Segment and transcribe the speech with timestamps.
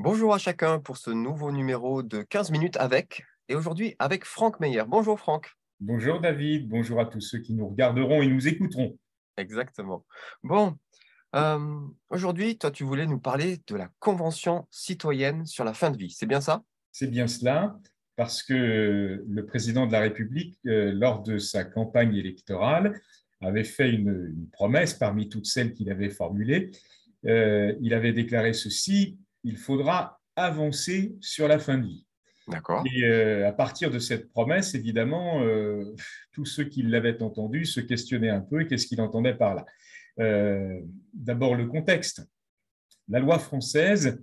[0.00, 4.60] Bonjour à chacun pour ce nouveau numéro de 15 minutes avec, et aujourd'hui avec Franck
[4.60, 4.84] Meyer.
[4.86, 5.50] Bonjour Franck.
[5.80, 8.96] Bonjour David, bonjour à tous ceux qui nous regarderont et nous écouteront.
[9.36, 10.06] Exactement.
[10.44, 10.76] Bon,
[11.34, 11.80] euh,
[12.10, 16.10] aujourd'hui, toi, tu voulais nous parler de la Convention citoyenne sur la fin de vie,
[16.12, 16.62] c'est bien ça?
[16.92, 17.76] C'est bien cela,
[18.14, 23.00] parce que le président de la République, euh, lors de sa campagne électorale,
[23.40, 26.70] avait fait une, promesse parmi toutes celles qu'il avait formulées.
[27.26, 32.06] Euh, il avait déclaré ceci il faudra avancer sur la fin de vie.
[32.48, 32.84] D'accord.
[32.86, 35.94] Et euh, à partir de cette promesse, évidemment, euh,
[36.32, 39.66] tous ceux qui l'avaient entendu se questionnaient un peu qu'est-ce qu'il entendait par là.
[40.20, 40.80] Euh,
[41.12, 42.22] d'abord, le contexte.
[43.08, 44.20] La loi française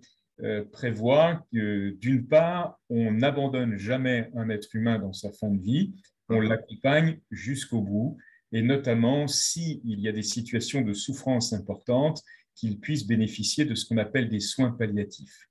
[0.74, 5.96] prévoit que, d'une part, on n'abandonne jamais un être humain dans sa fin de vie,
[6.28, 6.50] on mhm.
[6.50, 8.18] l'accompagne jusqu'au bout,
[8.52, 12.22] et notamment s'il y a des situations de souffrance importantes,
[12.56, 15.50] qu'ils puissent bénéficier de ce qu'on appelle des soins palliatifs.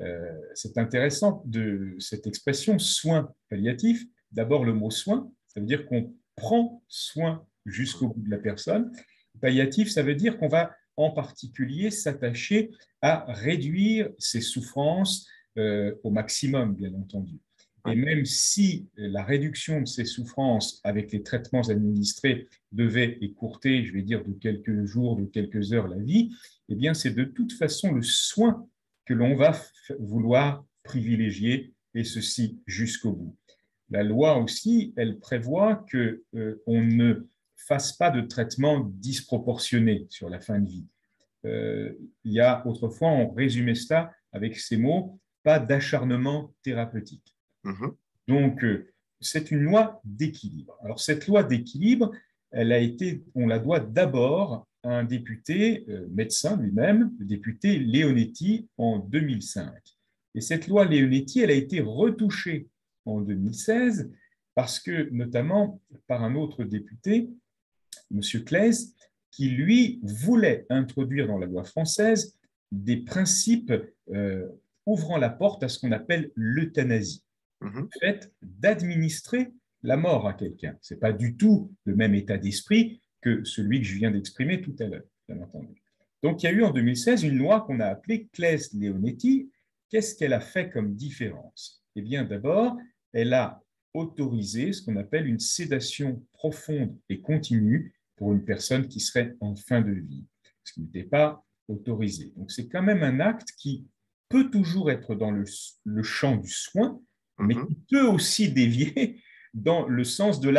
[0.00, 4.04] Euh, c'est intéressant de cette expression soins palliatifs.
[4.32, 8.90] D'abord, le mot soin, ça veut dire qu'on prend soin jusqu'au bout de la personne.
[9.40, 12.70] Palliatif, ça veut dire qu'on va en particulier s'attacher
[13.02, 17.38] à réduire ses souffrances euh, au maximum, bien entendu.
[17.86, 23.92] Et même si la réduction de ces souffrances avec les traitements administrés devait écourter, je
[23.92, 26.34] vais dire, de quelques jours, de quelques heures la vie,
[26.70, 28.66] eh bien, c'est de toute façon le soin
[29.04, 29.54] que l'on va
[29.98, 33.36] vouloir privilégier, et ceci jusqu'au bout.
[33.90, 40.40] La loi aussi, elle prévoit qu'on euh, ne fasse pas de traitement disproportionné sur la
[40.40, 40.86] fin de vie.
[41.44, 41.92] Euh,
[42.24, 47.33] il y a autrefois, on résumait cela avec ces mots, pas d'acharnement thérapeutique.
[47.64, 47.94] Mhm.
[48.28, 50.76] Donc, euh, c'est une loi d'équilibre.
[50.82, 52.12] Alors, cette loi d'équilibre,
[52.50, 57.78] elle a été, on la doit d'abord à un député euh, médecin lui-même, le député
[57.78, 59.72] Leonetti, en 2005.
[60.34, 62.68] Et cette loi Leonetti, elle a été retouchée
[63.06, 64.10] en 2016
[64.54, 67.30] parce que, notamment par un autre député,
[68.12, 68.20] M.
[68.44, 68.94] Claes,
[69.30, 72.38] qui lui voulait introduire dans la loi française
[72.70, 73.72] des principes
[74.12, 74.46] euh,
[74.86, 77.24] ouvrant la porte à ce qu'on appelle l'euthanasie.
[77.64, 77.88] Mhm.
[78.00, 79.52] fait d'administrer
[79.82, 80.76] la mort à quelqu'un.
[80.80, 84.60] Ce n'est pas du tout le même état d'esprit que celui que je viens d'exprimer
[84.60, 85.82] tout à l'heure, bien entendu.
[86.22, 89.50] Donc, il y a eu en 2016 une loi qu'on a appelée Claes-Leonetti.
[89.90, 91.82] Qu'est-ce qu'elle a fait comme différence?
[91.96, 92.76] Eh bien, d'abord,
[93.12, 99.00] elle a autorisé ce qu'on appelle une sédation profonde et continue pour une personne qui
[99.00, 100.24] serait en fin de vie,
[100.64, 102.32] ce qui n'était pas autorisé.
[102.36, 103.86] Donc, c'est quand même un acte qui
[104.28, 107.00] peut toujours être dans le champ du soin,
[107.38, 107.66] mais mhm.
[107.66, 109.20] qui peut aussi dévier
[109.54, 110.52] dans le sens de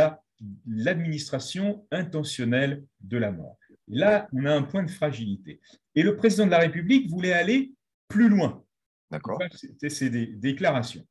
[0.68, 3.58] l'administration intentionnelle de la mort.
[3.88, 5.62] là, on a un point de fragilité.
[5.94, 7.74] Et le président de la République voulait aller
[8.08, 8.64] plus loin.
[9.12, 9.41] D'accord.
[9.53, 11.06] C'était ses déclarations.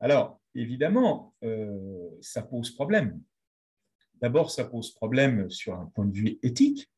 [0.00, 3.20] Alors, évidemment, euh, ça pose problème.
[4.20, 6.88] D'abord, ça pose problème sur un point de vue éthique.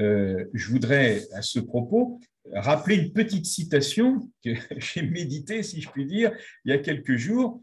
[0.00, 2.20] Euh, je voudrais, à ce propos,
[2.52, 6.32] rappeler une petite citation que j'ai méditée, si je puis dire,
[6.64, 7.62] il y a quelques jours,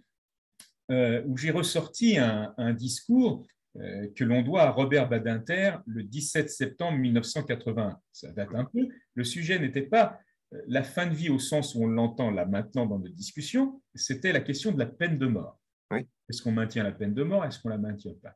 [0.92, 3.46] euh, où j'ai ressorti un, discours
[3.78, 7.97] euh, que l'on doit à Robert Badinter le 17 septembre 1981.
[8.12, 8.88] Ça date un peu.
[9.16, 10.19] Le sujet n'était pas
[10.53, 13.81] euh, la fin de vie au sens où on l'entend là maintenant dans notre discussion,
[13.96, 15.58] c'était la question de la peine de mort.
[15.92, 17.46] Est-ce qu'on maintient la peine de mort?
[17.46, 18.36] Est-ce qu'on la maintient pas?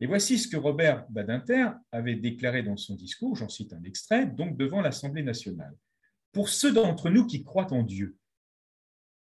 [0.00, 4.26] Et voici ce que Robert Badinter avait déclaré dans son discours, j'en cite un extrait,
[4.26, 5.76] donc devant l'Assemblée nationale.
[6.32, 8.16] Pour ceux d'entre nous qui croient en Dieu,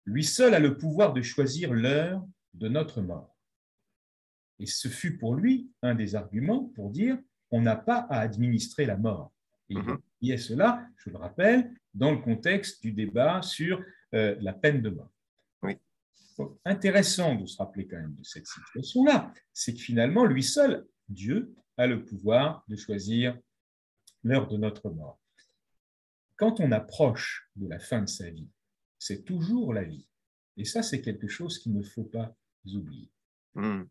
[0.05, 3.35] lui seul a le pouvoir de choisir l'heure de notre mort.
[4.59, 7.17] Et ce fut pour lui un des arguments pour dire
[7.51, 9.33] on n'a pas à administrer la mort.
[9.69, 9.99] Et mhm.
[10.21, 13.83] il y a cela, je le rappelle, dans le contexte du débat sur
[14.13, 15.11] euh, la peine de mort
[16.65, 21.53] intéressant de se rappeler quand même de cette situation-là, c'est que finalement, lui seul, Dieu,
[21.77, 23.37] a le pouvoir de choisir
[24.23, 25.19] l'heure de notre mort.
[26.37, 28.49] Quand on approche de la fin de sa vie,
[28.99, 30.07] c'est toujours la vie.
[30.57, 32.35] Et ça, c'est quelque chose qu'il ne faut pas
[32.65, 33.09] oublier.
[33.53, 33.83] Hmm.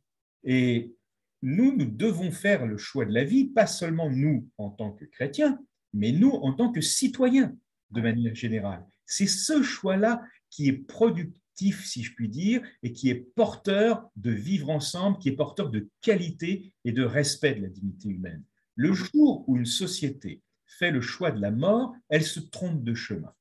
[0.44, 0.94] Et
[1.43, 5.04] nous, nous devons faire le choix de la vie, pas seulement nous en tant que
[5.04, 5.58] chrétiens,
[5.93, 7.56] mais nous en tant que citoyens
[7.90, 8.84] de manière générale.
[9.06, 14.30] C'est ce choix-là qui est productif si je puis dire, et qui est porteur de
[14.30, 18.42] vivre ensemble, qui est porteur de qualité et de respect de la dignité humaine.
[18.76, 22.94] Le jour où une société fait le choix de la mort, elle se trompe de
[22.94, 23.32] chemin.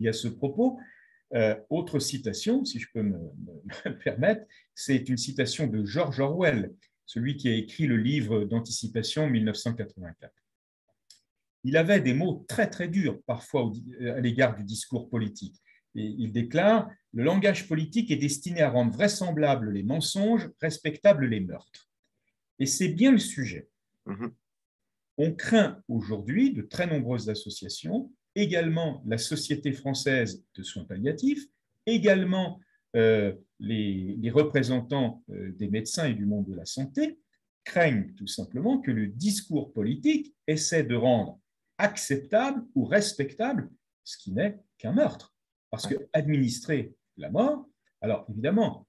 [0.00, 0.78] Y a ce propos.
[1.34, 3.18] Euh, autre citation, si je peux me,
[3.86, 4.44] me permettre,
[4.74, 6.72] c'est une citation de George Orwell,
[7.06, 10.32] celui qui a écrit le livre d'anticipation 1984.
[11.64, 15.60] il avait des mots très très durs parfois à l'égard du discours politique.
[15.94, 21.40] Et il déclare Le langage politique est destiné à rendre vraisemblables les mensonges, respectables les
[21.40, 21.88] meurtres.
[22.58, 23.68] Et c'est bien le sujet.
[24.06, 24.32] Mhm.
[25.16, 31.46] On craint aujourd'hui de très nombreuses associations, également la Société française de soins palliatifs,
[31.86, 32.60] également
[32.96, 37.18] euh, les, représentants euh, des médecins et du monde de la santé,
[37.64, 41.40] craignent tout simplement que le discours politique essaie de rendre
[41.78, 43.70] acceptable ou respectable
[44.04, 45.33] ce qui n'est qu'un meurtre.
[45.74, 47.68] Parce que administrer la mort,
[48.00, 48.86] alors évidemment,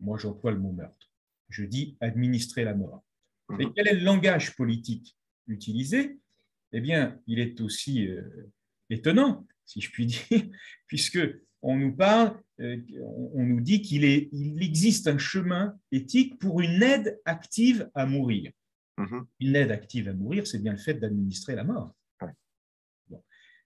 [0.00, 1.10] moi j'emploie le mot meurtre,
[1.48, 3.02] je dis administrer la mort.
[3.48, 3.72] Mais mhm.
[3.74, 5.16] quel est le langage politique
[5.46, 6.18] utilisé?
[6.72, 8.52] Eh bien, il est aussi euh,
[8.90, 10.42] étonnant, si je puis dire,
[10.86, 11.20] puisque
[11.62, 12.82] on nous parle, euh,
[13.32, 18.52] on nous dit qu'il il existe un chemin éthique pour une aide active à mourir.
[18.98, 19.26] Mhm.
[19.40, 21.94] Une aide active à mourir, c'est bien le fait d'administrer la mort.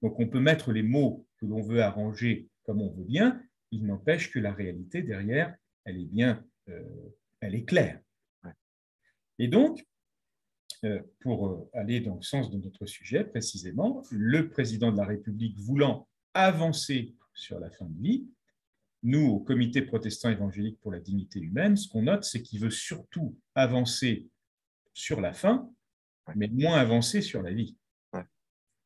[0.03, 3.87] Donc on peut mettre les mots que l'on veut arranger comme on veut bien, il
[3.87, 5.55] n'empêche que la réalité derrière,
[5.85, 6.83] elle est bien, euh,
[7.41, 8.01] elle est claire.
[9.39, 9.87] Et donc,
[10.85, 15.05] euh, pour euh, aller dans le sens de notre sujet précisément, le président de la
[15.05, 18.29] République voulant avancer sur la fin de vie,
[19.03, 22.71] nous, au Comité protestant évangélique pour la dignité humaine, ce qu'on note, c'est qu'il veut
[22.71, 24.29] surtout avancer
[24.93, 25.71] sur la fin,
[26.37, 27.77] mais moins avancer sur la vie.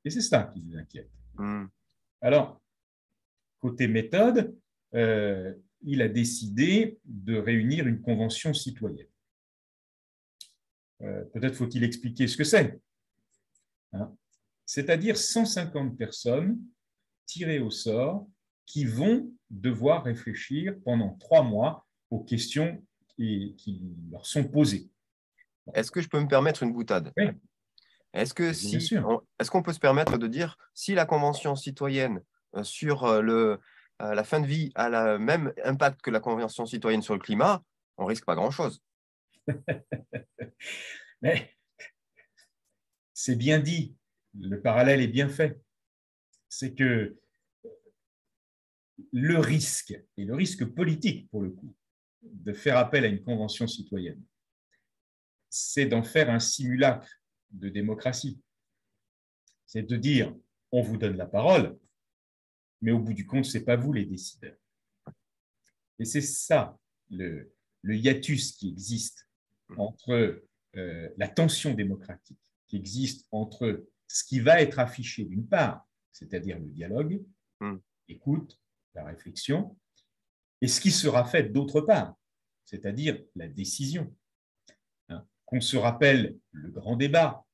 [0.05, 1.11] Et c'est ça qui nous inquiète.
[1.35, 1.67] Hmm.
[2.21, 2.61] Alors,
[3.65, 4.55] côté méthode,
[4.95, 9.09] euh, il a décidé de réunir une convention citoyenne.
[11.01, 12.79] Euh, peut-être faut-il expliquer ce que c'est.
[13.95, 14.15] Hein.
[14.67, 16.59] C'est-à-dire 150 personnes
[17.25, 18.29] tirées au sort
[18.67, 22.85] qui vont devoir réfléchir pendant trois mois aux questions
[23.17, 24.91] qui, qui leur sont posées.
[25.73, 27.15] Est-ce que je peux me permettre une boutade?
[27.17, 27.31] Oui.
[28.13, 32.21] Est-ce que si, est-ce qu'on peut se permettre de dire si la convention citoyenne
[32.63, 33.23] sur euh,
[34.03, 37.21] euh, la fin de vie a le même impact que la convention citoyenne sur le
[37.21, 37.63] climat,
[37.97, 38.83] on risque pas grand-chose.
[41.23, 41.55] Mais
[43.13, 43.97] c'est bien dit,
[44.39, 45.61] le parallèle est bien fait.
[46.49, 47.17] C'est que
[49.13, 51.75] le risque, et le risque politique pour le coup,
[52.23, 54.23] de faire appel à une convention citoyenne,
[55.51, 57.09] c'est d'en faire un simulacre
[57.51, 58.41] de démocratie.
[59.67, 60.35] C'est de dire,
[60.73, 61.79] on vous donne la parole,
[62.85, 64.59] mais au bout du compte, ce n'est pas vous les décideurs.
[65.99, 66.79] Et c'est ça
[67.11, 67.51] le,
[67.83, 69.27] hiatus qui existe
[69.79, 70.45] entre
[70.77, 76.59] euh, la tension démocratique, qui existe entre ce qui va être affiché d'une part, c'est-à-dire
[76.59, 77.25] le dialogue,
[77.61, 77.77] hmm.
[78.07, 78.61] l'écoute,
[78.95, 79.79] la réflexion,
[80.61, 82.15] et ce qui sera fait d'autre part,
[82.67, 84.15] c'est-à-dire la décision.
[85.09, 87.47] Hein, qu'on se rappelle le grand débat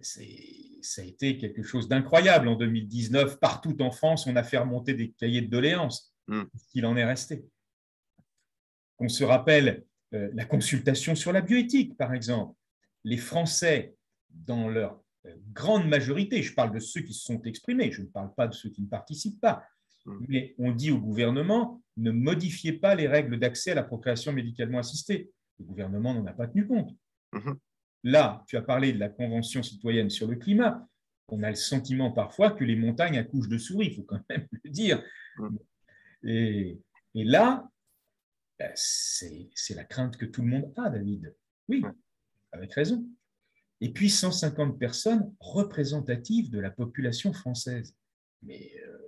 [0.00, 0.20] ça
[1.02, 3.38] a été quelque chose d'incroyable en 2019.
[3.40, 6.14] Partout en France, on a fait remonter des cahiers de doléances.
[6.28, 6.42] Mm.
[6.70, 7.44] qu'il en est resté.
[8.98, 12.54] On se rappelle euh, la consultation sur la bioéthique, par exemple.
[13.04, 13.94] Les Français,
[14.28, 18.08] dans leur euh, grande majorité, je parle de ceux qui se sont exprimés, je ne
[18.08, 19.64] parle pas de ceux qui ne participent pas,
[20.04, 20.26] mm.
[20.28, 24.78] mais on dit au gouvernement ne modifiez pas les règles d'accès à la procréation médicalement
[24.78, 25.32] assistée.
[25.58, 26.94] Le gouvernement n'en a pas tenu compte.
[27.32, 27.56] Mm-hmm.
[28.04, 30.86] Là, tu as parlé de la Convention citoyenne sur le climat.
[31.28, 34.46] On a le sentiment parfois que les montagnes accouchent de souris, il faut quand même
[34.64, 35.02] le dire.
[36.24, 36.80] Et,
[37.14, 37.68] là,
[38.58, 41.34] ben, c'est la crainte que tout le monde a, David.
[41.68, 41.82] Oui,
[42.52, 43.06] avec raison.
[43.80, 47.94] Et puis 150 personnes représentatives de la population française.
[48.42, 48.98] Mais euh,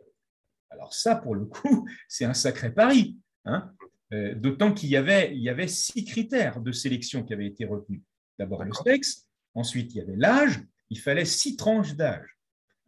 [0.71, 3.19] alors ça, pour le coup, c'est un sacré pari.
[3.45, 3.73] Hein.
[4.13, 8.03] Euh, d'autant qu'il y avait six critères de sélection qui avaient été retenus.
[8.41, 12.39] D'abord le sexe, ensuite il y avait l'âge, il fallait six tranches d'âge,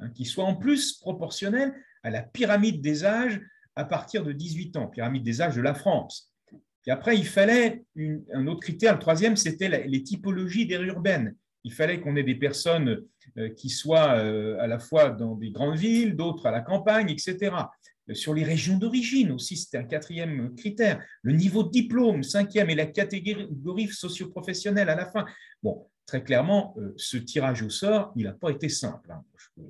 [0.01, 3.39] hein, qui soient en plus proportionnelles à la pyramide des âges
[3.77, 6.33] à partir de 18 ans, pyramide des âges de la France.
[6.87, 7.85] Et après, il fallait
[8.33, 11.37] un autre critère, le troisième, c'était les typologies d'air urbaines.
[11.65, 13.03] Il fallait qu'on ait des personnes
[13.37, 17.11] euh, qui soient euh, à la fois dans des grandes villes, d'autres à la campagne,
[17.11, 17.55] etc.
[18.13, 21.05] Sur les régions d'origine aussi, c'était un quatrième critère.
[21.23, 25.25] Le niveau de diplôme, cinquième, et la catégorie socio-professionnelle à la fin.
[25.63, 29.13] Bon, très clairement, euh, ce tirage au sort, il n'a pas été simple.
[29.13, 29.25] Hein.
[29.37, 29.69] Je peux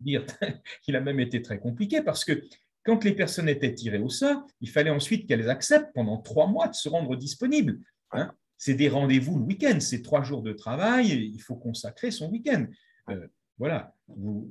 [0.00, 0.24] dire
[0.82, 2.42] qu'il a même été très compliqué parce que
[2.82, 6.68] quand les personnes étaient tirées au sort, il fallait ensuite qu'elles acceptent pendant trois mois
[6.68, 7.80] de se rendre disponibles.
[8.12, 8.32] Hein.
[8.56, 12.66] C'est des rendez-vous le week-end, c'est trois jours de travail, il faut consacrer son week-end.
[13.10, 13.26] Euh,
[13.58, 13.94] voilà.
[14.08, 14.50] Vous,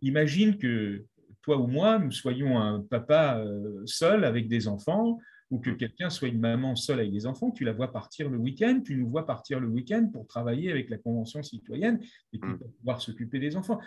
[0.00, 1.04] imagine que
[1.42, 5.18] toi ou moi, nous soyons un papa euh, seul avec des enfants,
[5.52, 8.38] ou que quelqu'un soit une maman seule avec des enfants, tu la vois partir le
[8.38, 12.00] week-end, tu nous vois partir le week-end pour travailler avec la Convention citoyenne
[12.32, 13.78] et puis pour pouvoir s'occuper des enfants.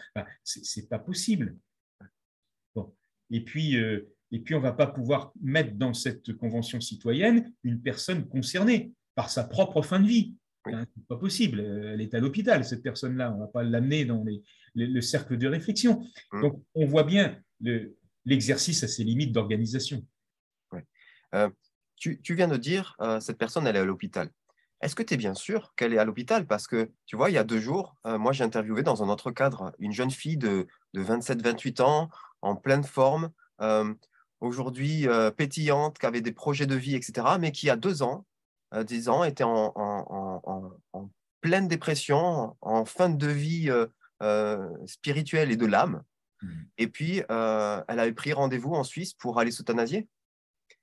[0.43, 1.57] Ce n'est pas possible.
[3.31, 7.51] Et puis, euh, et puis on ne va pas pouvoir mettre dans cette Convention citoyenne
[7.63, 10.35] une personne concernée par sa propre fin de vie.
[10.67, 11.59] N'est pas possible.
[11.59, 13.31] Elle est à l'hôpital, cette personne-là.
[13.31, 14.25] On ne va pas l'amener dans
[14.75, 16.05] le cercle de réflexion.
[16.31, 16.41] Mmh.
[16.41, 17.37] Donc, on voit bien
[18.25, 20.05] l'exercice à ses limites d'organisation.
[21.35, 21.49] Euh,
[21.97, 24.29] tu, viens de dire, euh, cette personne, elle est à l'hôpital.
[24.81, 26.45] Est-ce que tu es bien sûr qu'elle est à l'hôpital?
[26.45, 29.09] Parce que, tu vois, il y a deux jours, euh, moi, j'ai interviewé dans un
[29.09, 32.09] autre cadre une jeune fille de, 27-28 ans,
[32.41, 33.31] en pleine forme,
[34.39, 38.25] aujourd'hui pétillante, qui avait des projets de vie, etc., mais qui, a deux ans,
[38.73, 41.09] 10 ans, était en, en,
[41.41, 43.71] pleine dépression, en fin de vie
[44.85, 46.03] spirituelle et de l'âme.
[46.41, 46.49] Mmh.
[46.77, 50.07] Et puis, elle avait pris rendez-vous en Suisse pour aller s'euthanasier.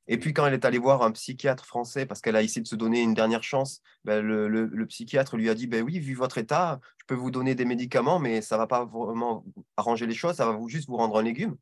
[0.09, 2.67] Et puis quand elle est allée voir un psychiatre français, parce qu'elle a essayé de
[2.67, 6.39] se donner une dernière chance, ben, le, psychiatre lui a dit, ben oui, vu votre
[6.39, 9.45] état, je peux vous donner des médicaments, mais ça ne va pas vraiment
[9.77, 11.57] arranger les choses, ça va vous, juste vous rendre un légume.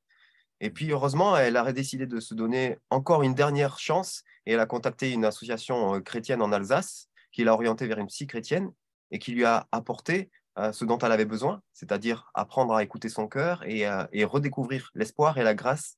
[0.60, 4.60] Et puis heureusement, elle a décidé de se donner encore une dernière chance et elle
[4.60, 8.70] a contacté une association euh, chrétienne en Alsace qui l'a orientée vers une psy chrétienne
[9.10, 13.08] et qui lui a apporté euh, ce dont elle avait besoin, c'est-à-dire apprendre à écouter
[13.08, 15.96] son cœur et, euh, redécouvrir l'espoir et la grâce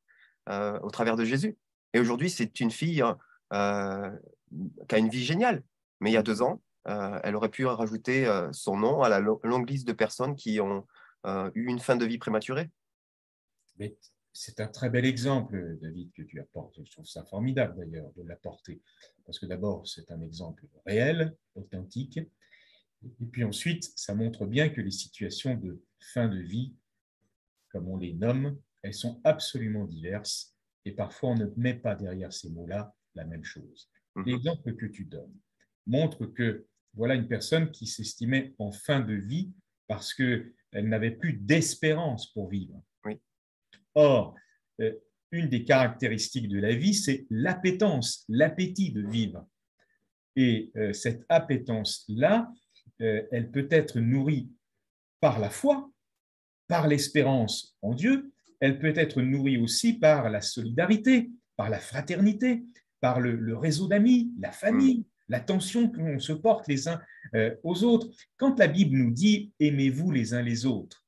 [0.48, 1.56] au travers de Jésus.
[1.94, 3.04] Et aujourd'hui, c'est une fille
[3.52, 5.62] qui a une vie géniale.
[6.00, 9.70] Mais il y a deux ans, elle aurait pu rajouter son nom à la longue
[9.70, 10.84] liste de personnes qui ont
[11.54, 12.70] eu une fin de vie prématurée.
[14.32, 16.78] C'est un très bel exemple, David, que tu apportes.
[16.84, 18.80] Je trouve ça formidable d'ailleurs de l'apporter.
[19.24, 22.18] Parce que d'abord, c'est un exemple réel, authentique.
[23.04, 26.74] Et puis ensuite, ça montre bien que les situations de fin de vie,
[27.68, 32.32] comme on les nomme, elles sont absolument diverses et parfois on ne met pas derrière
[32.32, 33.90] ces mots-là la même chose.
[34.16, 34.24] Mhm.
[34.26, 35.34] L'exemple que tu donnes
[35.86, 39.52] montre que voilà une personne qui s'estimait en fin de vie
[39.86, 42.82] parce qu'elle n'avait plus d'espérance pour vivre.
[43.94, 44.34] Or,
[44.80, 44.92] euh,
[45.30, 49.46] une des caractéristiques de la vie, c'est l'appétence, l'appétit de vivre.
[50.36, 52.50] Et euh, cette appétence-là,
[53.00, 54.50] euh, elle peut être nourrie
[55.20, 55.90] par la foi,
[56.68, 58.30] par l'espérance en Dieu,
[58.60, 62.62] elle peut être nourrie aussi par la solidarité, par la fraternité,
[63.00, 67.00] par le, réseau d'amis, la famille, l'attention qu'on se porte les uns
[67.64, 68.08] aux autres.
[68.36, 71.04] Quand la Bible nous dit aimez-vous les uns les autres,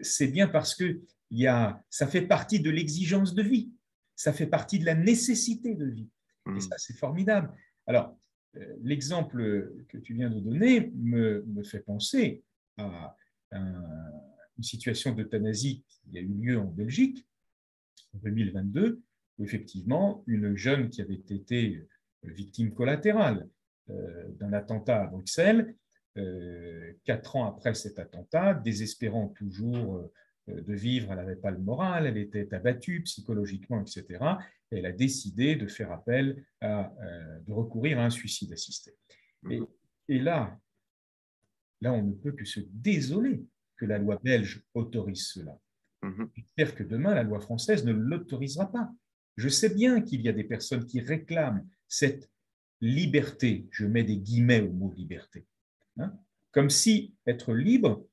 [0.00, 3.72] c'est bien parce que y a, ça fait partie de l'exigence de vie,
[4.14, 6.08] ça fait partie de la nécessité de vie.
[6.46, 6.60] Et mm.
[6.60, 7.52] ça, c'est formidable.
[7.86, 8.18] Alors,
[8.56, 12.42] euh, l'exemple que tu viens de donner me, me fait penser
[12.78, 13.16] à
[13.52, 13.82] un,
[14.56, 17.26] une situation d'euthanasie qui a eu lieu en Belgique
[18.14, 19.02] en 2022,
[19.38, 21.86] où effectivement, une jeune qui avait été
[22.22, 23.48] victime collatérale
[23.90, 25.74] euh, d'un attentat à Bruxelles,
[26.16, 30.12] euh, quatre ans après cet attentat, désespérant toujours euh,
[30.48, 34.24] de vivre, elle n'avait pas le moral, elle était abattue psychologiquement, etc.
[34.70, 36.92] elle a décidé de faire appel à,
[37.46, 38.92] de recourir à un suicide assisté.
[39.50, 39.60] Et,
[40.08, 40.58] et là,
[41.80, 43.44] là, on ne peut que se désoler
[43.76, 45.58] que la loi belge autorise cela.
[46.02, 46.30] Mhm.
[46.34, 48.90] J'espère que demain, la loi française ne l'autorisera pas.
[49.36, 52.30] Je sais bien qu'il y a des personnes qui réclament cette
[52.80, 55.46] liberté, je mets des guillemets au mot liberté,
[55.98, 56.14] hein,
[56.52, 58.06] comme si être libre,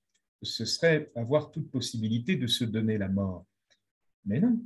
[0.44, 3.46] ce serait avoir toute possibilité de se donner la mort.
[4.26, 4.60] Mais non,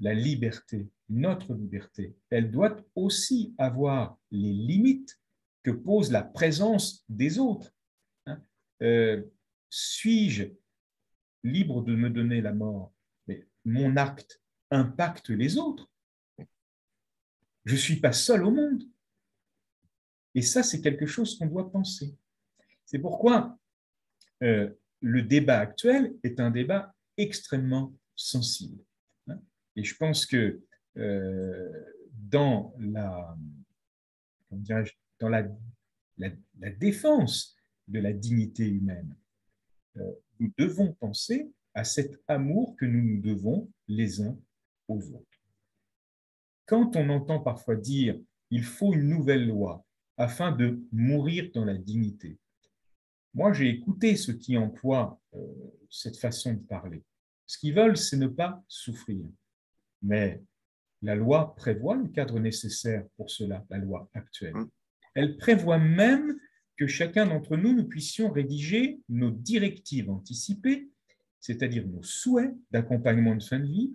[0.00, 5.20] la liberté, notre liberté, elle doit aussi avoir les limites
[5.62, 7.74] que pose la présence des autres.
[8.26, 8.40] Hein.
[8.82, 9.22] Euh,
[9.70, 10.44] suis-je
[11.42, 12.92] libre de me donner la mort?
[13.26, 15.90] Mais mon acte impacte les autres.
[17.64, 18.84] Je ne suis pas seul au monde.
[20.34, 22.14] Et ça, c'est quelque chose qu'on doit penser.
[22.84, 23.58] C'est pourquoi
[24.42, 24.70] euh,
[25.06, 28.82] le débat actuel est un débat extrêmement sensible.
[29.76, 30.60] Et je pense que
[30.96, 33.36] euh, dans, la,
[34.50, 39.14] dans la défense de la dignité humaine,
[39.96, 44.36] euh, nous devons penser à cet amour que nous nous devons les uns
[44.88, 45.40] aux autres.
[46.64, 48.18] Quand on entend parfois dire
[48.50, 49.86] il faut une nouvelle loi
[50.16, 52.38] afin de mourir dans la dignité,
[53.36, 55.38] moi j'ai écouté ceux qui emploient euh,
[55.90, 57.04] cette façon de parler.
[57.44, 59.24] Ce qu'ils veulent, c'est ne pas souffrir.
[60.02, 60.42] Mais
[61.02, 64.54] la loi prévoit le cadre nécessaire pour cela, la loi actuelle.
[64.54, 64.70] Mmh.
[65.14, 66.36] Elle prévoit même
[66.76, 70.88] que chacun d'entre nous, nous puissions rédiger nos directives anticipées,
[71.38, 73.92] c'est-à-dire nos souhaits d'accompagnement de fin de vie,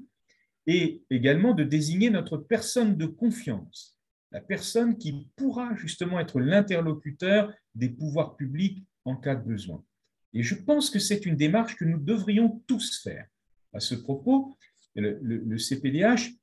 [0.67, 3.97] et également de désigner notre personne de confiance,
[4.31, 9.83] la personne qui pourra justement être l'interlocuteur des pouvoirs publics en cas de besoin.
[10.33, 13.27] Et je pense que c'est une démarche que nous devrions tous faire.
[13.73, 14.55] À ce propos,
[14.95, 16.33] le, CPDH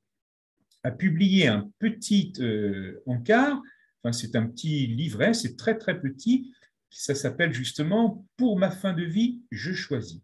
[0.83, 3.61] a publié un petit euh, encart,
[4.01, 6.53] enfin c'est un petit livret, c'est très très petit,
[6.89, 10.21] ça s'appelle justement Pour ma fin de vie, je choisis.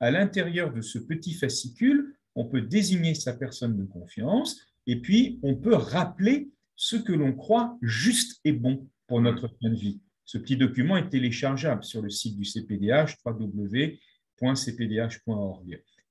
[0.00, 5.40] À l'intérieur de ce petit fascicule, on peut désigner sa personne de confiance et puis
[5.42, 10.00] on peut rappeler ce que l'on croit juste et bon pour notre fin de vie.
[10.28, 13.96] Ce petit document est téléchargeable sur le site du CPDH, www.cpdh.org.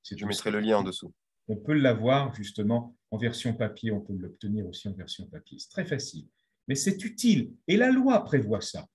[0.10, 1.14] Je mettrai le lien en dessous.
[1.48, 5.60] On peut l'avoir justement en version papier, on peut l'obtenir aussi en version papier.
[5.60, 6.28] C'est très facile,
[6.68, 8.88] mais c'est utile et la loi prévoit ça.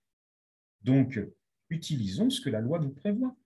[0.82, 1.20] Donc,
[1.70, 3.36] utilisons ce que la loi nous prévoit.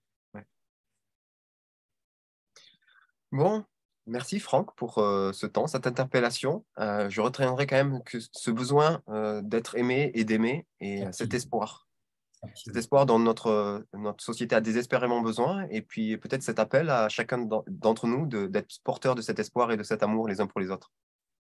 [3.31, 3.63] Bon,
[4.07, 6.65] merci Franck pour euh, ce temps, cette interpellation.
[6.79, 11.33] Euh, je retiendrai quand même que ce besoin euh, d'être aimé et d'aimer et cet
[11.33, 11.87] espoir.
[12.53, 17.09] Cet espoir dont notre, notre société a désespérément besoin et puis peut-être cet appel à
[17.09, 20.59] chacun d'entre nous d'être porteur de cet espoir et de cet amour les uns pour
[20.59, 20.91] les autres.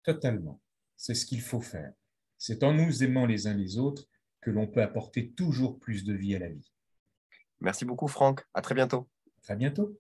[0.03, 0.61] Totalement.
[0.97, 1.93] C'est ce qu'il faut faire.
[2.39, 4.05] C'est en nous aimant les uns les autres
[4.41, 6.73] que l'on peut apporter toujours plus de vie à la vie.
[7.61, 8.45] Merci beaucoup Franck.
[8.53, 9.09] À très bientôt.
[9.39, 9.97] À très bientôt.